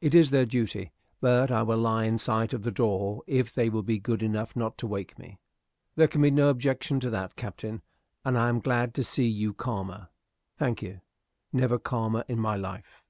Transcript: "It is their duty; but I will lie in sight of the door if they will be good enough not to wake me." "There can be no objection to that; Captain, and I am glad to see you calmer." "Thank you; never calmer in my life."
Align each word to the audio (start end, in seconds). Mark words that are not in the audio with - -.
"It 0.00 0.14
is 0.14 0.30
their 0.30 0.46
duty; 0.46 0.92
but 1.20 1.50
I 1.50 1.62
will 1.62 1.76
lie 1.76 2.04
in 2.04 2.16
sight 2.16 2.54
of 2.54 2.62
the 2.62 2.70
door 2.70 3.22
if 3.26 3.52
they 3.52 3.68
will 3.68 3.82
be 3.82 3.98
good 3.98 4.22
enough 4.22 4.56
not 4.56 4.78
to 4.78 4.86
wake 4.86 5.18
me." 5.18 5.40
"There 5.94 6.08
can 6.08 6.22
be 6.22 6.30
no 6.30 6.48
objection 6.48 7.00
to 7.00 7.10
that; 7.10 7.36
Captain, 7.36 7.82
and 8.24 8.38
I 8.38 8.48
am 8.48 8.60
glad 8.60 8.94
to 8.94 9.04
see 9.04 9.26
you 9.28 9.52
calmer." 9.52 10.08
"Thank 10.56 10.80
you; 10.80 11.02
never 11.52 11.78
calmer 11.78 12.24
in 12.28 12.38
my 12.38 12.56
life." 12.56 13.04